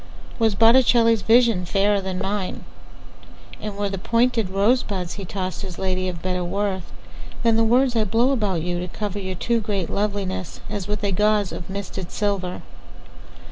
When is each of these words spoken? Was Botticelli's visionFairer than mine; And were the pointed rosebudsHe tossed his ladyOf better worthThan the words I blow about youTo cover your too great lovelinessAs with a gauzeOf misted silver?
Was 0.39 0.55
Botticelli's 0.55 1.21
visionFairer 1.21 2.01
than 2.01 2.17
mine; 2.17 2.63
And 3.61 3.77
were 3.77 3.87
the 3.87 3.99
pointed 3.99 4.47
rosebudsHe 4.49 5.27
tossed 5.27 5.61
his 5.61 5.77
ladyOf 5.77 6.23
better 6.23 6.39
worthThan 6.39 7.55
the 7.55 7.63
words 7.63 7.95
I 7.95 8.03
blow 8.03 8.31
about 8.31 8.61
youTo 8.63 8.91
cover 8.91 9.19
your 9.19 9.35
too 9.35 9.59
great 9.61 9.89
lovelinessAs 9.89 10.87
with 10.87 11.03
a 11.03 11.11
gauzeOf 11.11 11.69
misted 11.69 12.09
silver? 12.11 12.63